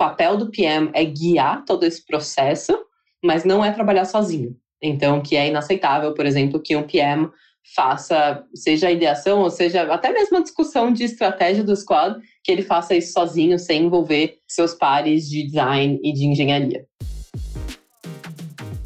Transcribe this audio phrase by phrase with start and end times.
[0.00, 2.74] papel do PM é guiar todo esse processo,
[3.22, 4.56] mas não é trabalhar sozinho.
[4.82, 7.28] Então, que é inaceitável, por exemplo, que um PM
[7.76, 12.50] faça, seja a ideação, ou seja, até mesmo a discussão de estratégia do squad, que
[12.50, 16.86] ele faça isso sozinho, sem envolver seus pares de design e de engenharia.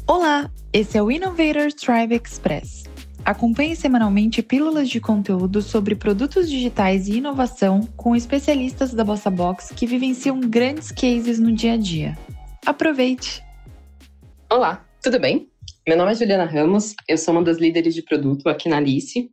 [0.05, 2.83] Olá, esse é o Innovator Tribe Express.
[3.25, 9.73] Acompanhe semanalmente pílulas de conteúdo sobre produtos digitais e inovação com especialistas da Bossa Box
[9.73, 12.15] que vivenciam grandes cases no dia a dia.
[12.63, 13.43] Aproveite!
[14.47, 15.49] Olá, tudo bem?
[15.87, 19.27] Meu nome é Juliana Ramos, eu sou uma das líderes de produto aqui na Alice.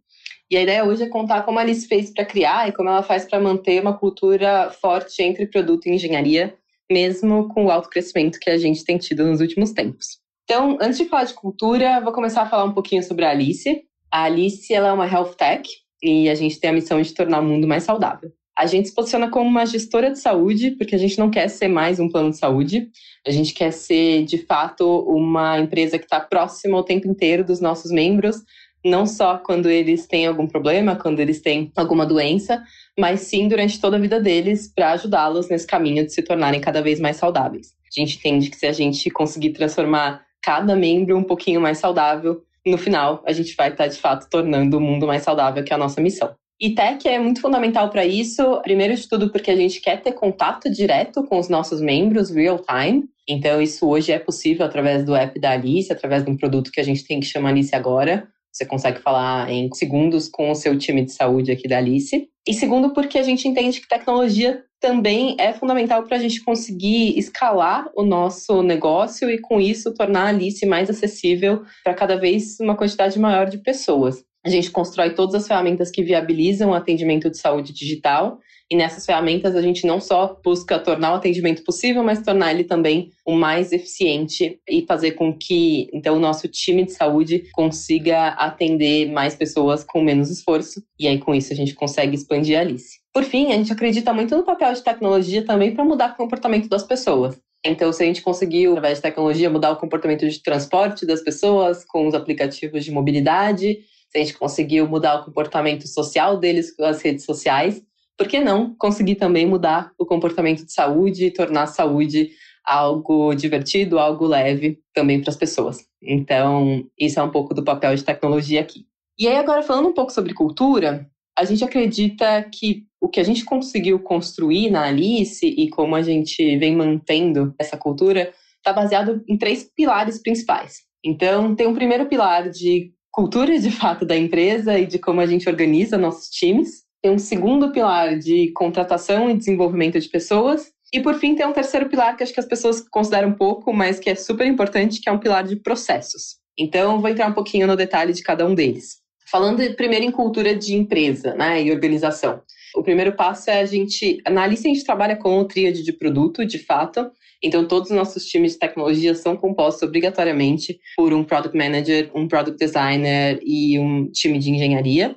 [0.50, 3.02] E a ideia hoje é contar como a Alice fez para criar e como ela
[3.02, 6.54] faz para manter uma cultura forte entre produto e engenharia,
[6.90, 10.21] mesmo com o alto crescimento que a gente tem tido nos últimos tempos.
[10.44, 13.82] Então, antes de falar de cultura, vou começar a falar um pouquinho sobre a Alice.
[14.10, 15.68] A Alice ela é uma health tech
[16.02, 18.30] e a gente tem a missão de tornar o mundo mais saudável.
[18.56, 21.68] A gente se posiciona como uma gestora de saúde, porque a gente não quer ser
[21.68, 22.88] mais um plano de saúde.
[23.26, 27.60] A gente quer ser, de fato, uma empresa que está próxima o tempo inteiro dos
[27.60, 28.36] nossos membros,
[28.84, 32.62] não só quando eles têm algum problema, quando eles têm alguma doença,
[32.98, 36.82] mas sim durante toda a vida deles, para ajudá-los nesse caminho de se tornarem cada
[36.82, 37.68] vez mais saudáveis.
[37.86, 42.42] A gente entende que se a gente conseguir transformar cada membro um pouquinho mais saudável,
[42.66, 45.76] no final a gente vai estar de fato tornando o mundo mais saudável, que é
[45.76, 46.34] a nossa missão.
[46.60, 50.12] E tech é muito fundamental para isso, primeiro de tudo porque a gente quer ter
[50.12, 53.04] contato direto com os nossos membros real time.
[53.28, 56.80] Então isso hoje é possível através do app da Alice, através de um produto que
[56.80, 58.28] a gente tem que chamar Alice agora.
[58.52, 62.28] Você consegue falar em segundos com o seu time de saúde aqui da Alice.
[62.46, 67.16] E segundo, porque a gente entende que tecnologia também é fundamental para a gente conseguir
[67.16, 72.58] escalar o nosso negócio e, com isso, tornar a Alice mais acessível para cada vez
[72.58, 74.24] uma quantidade maior de pessoas.
[74.44, 78.40] A gente constrói todas as ferramentas que viabilizam o atendimento de saúde digital
[78.72, 82.64] e nessas ferramentas a gente não só busca tornar o atendimento possível, mas tornar ele
[82.64, 88.28] também o mais eficiente e fazer com que então o nosso time de saúde consiga
[88.28, 90.82] atender mais pessoas com menos esforço.
[90.98, 92.98] E aí com isso a gente consegue expandir a Alice.
[93.12, 96.66] Por fim, a gente acredita muito no papel de tecnologia também para mudar o comportamento
[96.66, 97.38] das pessoas.
[97.62, 101.84] Então, se a gente conseguiu, através de tecnologia, mudar o comportamento de transporte das pessoas
[101.84, 106.84] com os aplicativos de mobilidade, se a gente conseguiu mudar o comportamento social deles com
[106.84, 107.82] as redes sociais,
[108.22, 112.30] por que não conseguir também mudar o comportamento de saúde e tornar a saúde
[112.64, 115.78] algo divertido, algo leve também para as pessoas?
[116.00, 118.86] Então, isso é um pouco do papel de tecnologia aqui.
[119.18, 121.04] E aí, agora falando um pouco sobre cultura,
[121.36, 126.02] a gente acredita que o que a gente conseguiu construir na Alice e como a
[126.02, 130.76] gente vem mantendo essa cultura está baseado em três pilares principais.
[131.04, 135.26] Então, tem um primeiro pilar de cultura de fato da empresa e de como a
[135.26, 136.84] gente organiza nossos times.
[137.02, 140.70] Tem um segundo pilar de contratação e desenvolvimento de pessoas.
[140.92, 143.98] E por fim, tem um terceiro pilar que acho que as pessoas consideram pouco, mas
[143.98, 146.36] que é super importante, que é um pilar de processos.
[146.56, 148.98] Então, vou entrar um pouquinho no detalhe de cada um deles.
[149.28, 152.40] Falando primeiro em cultura de empresa né, e organização.
[152.74, 154.18] O primeiro passo é a gente.
[154.30, 157.10] Na Alice, a gente trabalha com o tríade de produto, de fato.
[157.42, 162.28] Então, todos os nossos times de tecnologia são compostos obrigatoriamente por um product manager, um
[162.28, 165.16] product designer e um time de engenharia.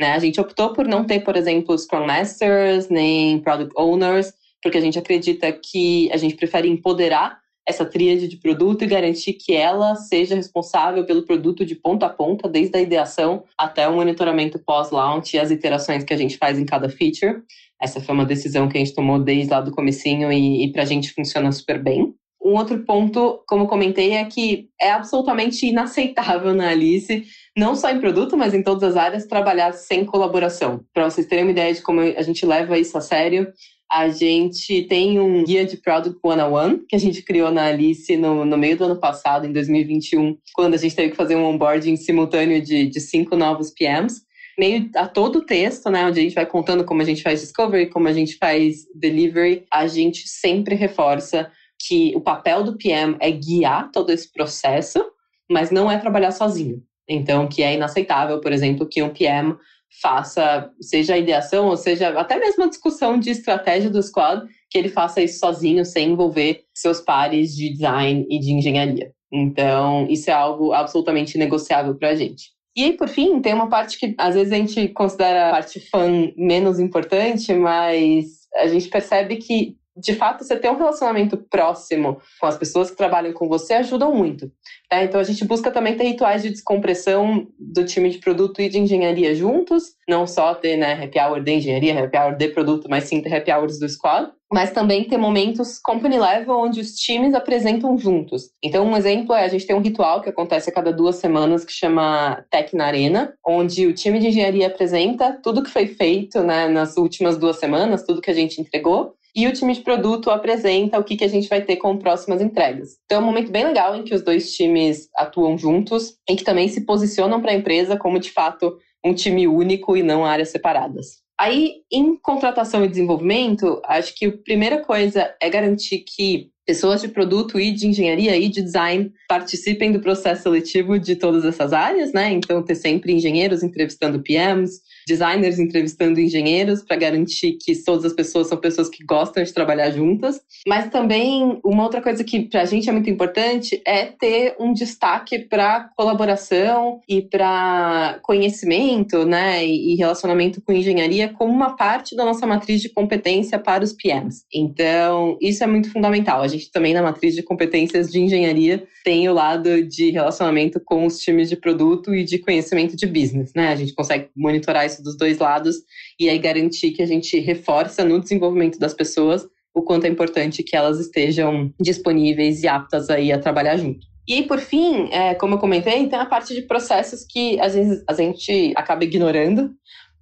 [0.00, 0.12] Né?
[0.12, 4.80] A gente optou por não ter, por exemplo, Scrum Masters nem Product Owners, porque a
[4.80, 7.38] gente acredita que a gente prefere empoderar
[7.68, 12.08] essa tríade de produto e garantir que ela seja responsável pelo produto de ponta a
[12.08, 16.58] ponta, desde a ideação até o monitoramento pós-launch e as iterações que a gente faz
[16.58, 17.42] em cada feature.
[17.80, 20.82] Essa foi uma decisão que a gente tomou desde lá do comecinho e, e para
[20.82, 22.14] a gente funciona super bem.
[22.50, 27.24] Um outro ponto, como comentei, é que é absolutamente inaceitável na Alice,
[27.56, 30.80] não só em produto, mas em todas as áreas, trabalhar sem colaboração.
[30.92, 33.52] Para vocês terem uma ideia de como a gente leva isso a sério,
[33.88, 38.44] a gente tem um guia de Product One-on-One que a gente criou na Alice no,
[38.44, 41.94] no meio do ano passado, em 2021, quando a gente teve que fazer um onboarding
[41.94, 44.22] simultâneo de, de cinco novos PMs.
[44.58, 47.40] Meio a todo o texto, né, onde a gente vai contando como a gente faz
[47.42, 51.48] discovery, como a gente faz delivery, a gente sempre reforça
[51.86, 55.02] que o papel do PM é guiar todo esse processo,
[55.50, 56.82] mas não é trabalhar sozinho.
[57.08, 59.56] Então, que é inaceitável, por exemplo, que um PM
[60.00, 64.78] faça, seja a ideação, ou seja, até mesmo a discussão de estratégia do squad, que
[64.78, 69.12] ele faça isso sozinho, sem envolver seus pares de design e de engenharia.
[69.32, 72.50] Então, isso é algo absolutamente negociável para a gente.
[72.76, 75.80] E aí, por fim, tem uma parte que às vezes a gente considera a parte
[75.90, 82.20] fã menos importante, mas a gente percebe que de fato, você ter um relacionamento próximo
[82.40, 84.50] com as pessoas que trabalham com você ajudam muito.
[84.90, 85.04] Né?
[85.04, 88.78] Então, a gente busca também ter rituais de descompressão do time de produto e de
[88.78, 93.04] engenharia juntos, não só ter né, happy hour de engenharia, happy hour de produto, mas
[93.04, 97.34] sim ter happy hours do squad mas também ter momentos company level onde os times
[97.34, 98.50] apresentam juntos.
[98.62, 101.64] Então, um exemplo é a gente tem um ritual que acontece a cada duas semanas
[101.64, 106.42] que chama Tech na Arena, onde o time de engenharia apresenta tudo que foi feito
[106.42, 110.30] né, nas últimas duas semanas, tudo que a gente entregou, e o time de produto
[110.30, 112.96] apresenta o que, que a gente vai ter com próximas entregas.
[113.04, 116.44] Então é um momento bem legal em que os dois times atuam juntos, em que
[116.44, 120.50] também se posicionam para a empresa como de fato um time único e não áreas
[120.50, 121.20] separadas.
[121.40, 127.08] Aí, em contratação e desenvolvimento, acho que a primeira coisa é garantir que pessoas de
[127.08, 132.12] produto e de engenharia e de design participem do processo seletivo de todas essas áreas,
[132.12, 132.30] né?
[132.30, 138.46] Então, ter sempre engenheiros entrevistando PMs, designers entrevistando engenheiros para garantir que todas as pessoas
[138.46, 140.40] são pessoas que gostam de trabalhar juntas.
[140.66, 144.72] Mas também uma outra coisa que para a gente é muito importante é ter um
[144.72, 152.24] destaque para colaboração e para conhecimento, né, e relacionamento com engenharia como uma parte da
[152.24, 154.44] nossa matriz de competência para os PMs.
[154.52, 156.42] Então, isso é muito fundamental.
[156.42, 161.06] A gente também na matriz de competências de engenharia tem o lado de relacionamento com
[161.06, 163.68] os times de produto e de conhecimento de business, né?
[163.68, 165.76] A gente consegue monitorar isso dos dois lados
[166.18, 170.62] e aí garantir que a gente reforça no desenvolvimento das pessoas o quanto é importante
[170.62, 174.06] que elas estejam disponíveis e aptas aí a trabalhar junto.
[174.26, 177.74] E aí, por fim, é, como eu comentei, tem a parte de processos que às
[177.74, 179.72] vezes a gente acaba ignorando,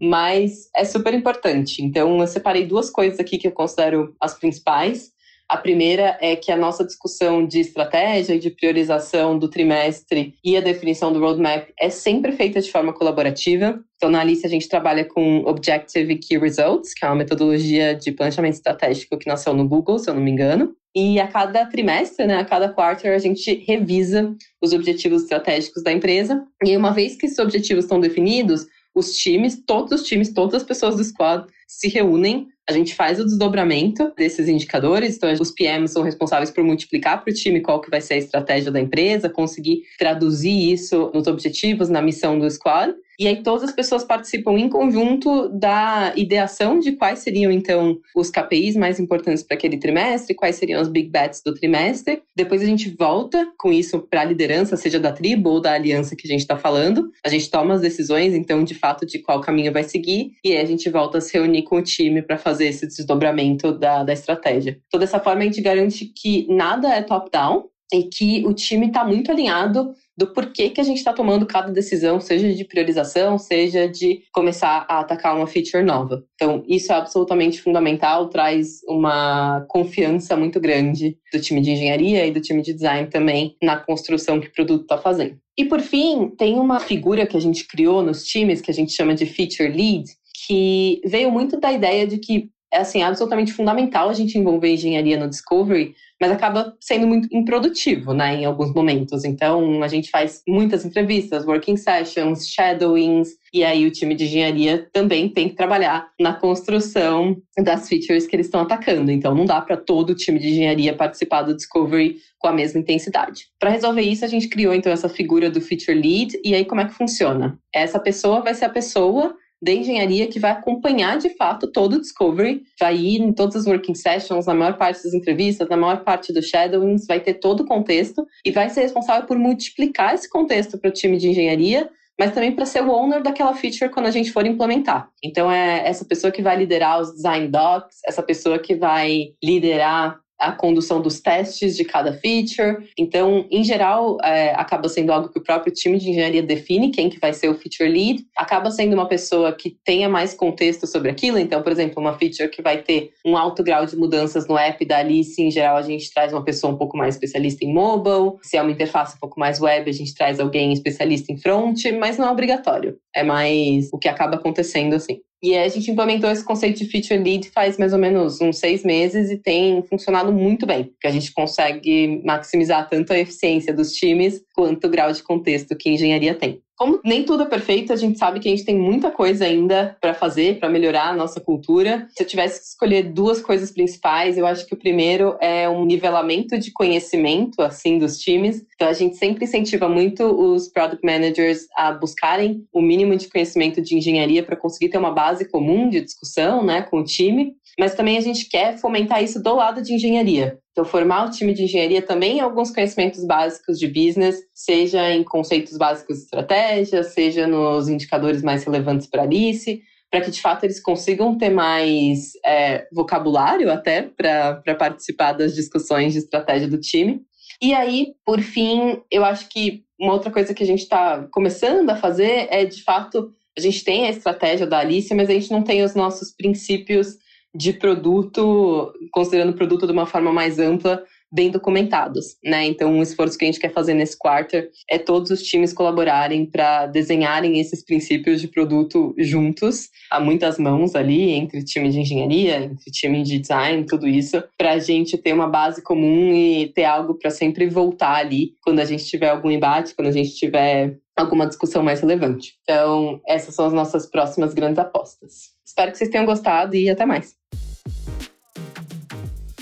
[0.00, 1.82] mas é super importante.
[1.82, 5.10] Então, eu separei duas coisas aqui que eu considero as principais.
[5.48, 10.54] A primeira é que a nossa discussão de estratégia e de priorização do trimestre e
[10.58, 13.82] a definição do roadmap é sempre feita de forma colaborativa.
[13.96, 18.12] Então, na Alice, a gente trabalha com Objective Key Results, que é uma metodologia de
[18.12, 20.76] planejamento estratégico que nasceu no Google, se eu não me engano.
[20.94, 25.92] E a cada trimestre, né, a cada quarter, a gente revisa os objetivos estratégicos da
[25.92, 26.44] empresa.
[26.62, 30.62] E uma vez que esses objetivos estão definidos, os times, todos os times, todas as
[30.62, 35.92] pessoas do squad se reúnem a gente faz o desdobramento desses indicadores, então os PMs
[35.92, 39.30] são responsáveis por multiplicar para o time qual que vai ser a estratégia da empresa,
[39.30, 42.94] conseguir traduzir isso nos objetivos, na missão do squad.
[43.18, 48.30] E aí todas as pessoas participam em conjunto da ideação de quais seriam então os
[48.30, 52.22] KPIs mais importantes para aquele trimestre, quais seriam as big bets do trimestre.
[52.36, 56.14] Depois a gente volta com isso para a liderança, seja da tribo ou da aliança
[56.14, 57.10] que a gente está falando.
[57.24, 60.58] A gente toma as decisões então de fato de qual caminho vai seguir e aí
[60.58, 64.12] a gente volta a se reunir com o time para fazer esse desdobramento da, da
[64.12, 64.78] estratégia.
[64.86, 69.04] Então dessa forma a gente garante que nada é top-down e que o time está
[69.04, 73.88] muito alinhado do porquê que a gente está tomando cada decisão, seja de priorização, seja
[73.88, 76.24] de começar a atacar uma feature nova.
[76.34, 82.32] Então, isso é absolutamente fundamental, traz uma confiança muito grande do time de engenharia e
[82.32, 85.38] do time de design também na construção que o produto está fazendo.
[85.56, 88.92] E por fim, tem uma figura que a gente criou nos times que a gente
[88.92, 90.04] chama de feature lead,
[90.48, 95.18] que veio muito da ideia de que é assim absolutamente fundamental a gente envolver engenharia
[95.18, 99.24] no discovery, mas acaba sendo muito improdutivo, né, em alguns momentos.
[99.24, 104.86] Então, a gente faz muitas entrevistas, working sessions, shadowings, e aí o time de engenharia
[104.92, 109.10] também tem que trabalhar na construção das features que eles estão atacando.
[109.10, 112.80] Então, não dá para todo o time de engenharia participar do discovery com a mesma
[112.80, 113.46] intensidade.
[113.58, 116.80] Para resolver isso, a gente criou então essa figura do feature lead, e aí como
[116.80, 117.58] é que funciona?
[117.74, 122.00] Essa pessoa vai ser a pessoa de engenharia que vai acompanhar de fato todo o
[122.00, 126.04] discovery, vai ir em todas as working sessions, na maior parte das entrevistas, na maior
[126.04, 130.28] parte dos shadowings, vai ter todo o contexto e vai ser responsável por multiplicar esse
[130.28, 134.06] contexto para o time de engenharia, mas também para ser o owner daquela feature quando
[134.06, 135.08] a gente for implementar.
[135.22, 140.18] Então é essa pessoa que vai liderar os design docs, essa pessoa que vai liderar
[140.38, 142.88] a condução dos testes de cada feature.
[142.96, 147.10] Então, em geral, é, acaba sendo algo que o próprio time de engenharia define quem
[147.10, 148.24] que vai ser o feature lead.
[148.36, 151.38] Acaba sendo uma pessoa que tenha mais contexto sobre aquilo.
[151.38, 154.84] Então, por exemplo, uma feature que vai ter um alto grau de mudanças no app
[154.84, 158.38] da Alice, em geral, a gente traz uma pessoa um pouco mais especialista em mobile.
[158.42, 161.84] Se é uma interface um pouco mais web, a gente traz alguém especialista em front,
[161.98, 162.96] mas não é obrigatório.
[163.14, 165.20] É mais o que acaba acontecendo assim.
[165.42, 168.82] E a gente implementou esse conceito de feature lead faz mais ou menos uns seis
[168.82, 173.92] meses e tem funcionado muito bem, porque a gente consegue maximizar tanto a eficiência dos
[173.92, 176.60] times quanto o grau de contexto que a engenharia tem.
[176.78, 179.96] Como nem tudo é perfeito, a gente sabe que a gente tem muita coisa ainda
[180.00, 182.06] para fazer, para melhorar a nossa cultura.
[182.10, 185.84] Se eu tivesse que escolher duas coisas principais, eu acho que o primeiro é um
[185.84, 188.64] nivelamento de conhecimento assim dos times.
[188.76, 193.82] Então a gente sempre incentiva muito os product managers a buscarem o mínimo de conhecimento
[193.82, 197.56] de engenharia para conseguir ter uma base comum de discussão, né, com o time.
[197.78, 200.58] Mas também a gente quer fomentar isso do lado de engenharia.
[200.72, 205.22] Então, formar o time de engenharia também em alguns conhecimentos básicos de business, seja em
[205.22, 209.80] conceitos básicos de estratégia, seja nos indicadores mais relevantes para a Alice,
[210.10, 216.14] para que de fato eles consigam ter mais é, vocabulário até para participar das discussões
[216.14, 217.20] de estratégia do time.
[217.62, 221.90] E aí, por fim, eu acho que uma outra coisa que a gente está começando
[221.90, 225.50] a fazer é, de fato, a gente tem a estratégia da Alice, mas a gente
[225.50, 227.16] não tem os nossos princípios
[227.54, 232.66] de produto, considerando o produto de uma forma mais ampla, bem documentados, né?
[232.66, 236.46] Então, um esforço que a gente quer fazer nesse quarter é todos os times colaborarem
[236.46, 242.64] para desenharem esses princípios de produto juntos, há muitas mãos ali entre time de engenharia,
[242.64, 246.84] entre time de design, tudo isso, para a gente ter uma base comum e ter
[246.84, 250.96] algo para sempre voltar ali quando a gente tiver algum embate, quando a gente tiver
[251.20, 252.54] alguma discussão mais relevante.
[252.62, 255.50] Então, essas são as nossas próximas grandes apostas.
[255.64, 257.36] Espero que vocês tenham gostado e até mais.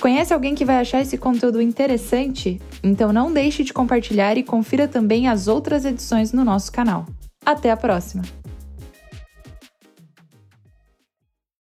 [0.00, 2.60] Conhece alguém que vai achar esse conteúdo interessante?
[2.82, 7.06] Então não deixe de compartilhar e confira também as outras edições no nosso canal.
[7.44, 8.22] Até a próxima!